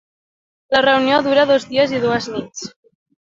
[0.75, 2.65] La reunió dura dos dies i dues nits.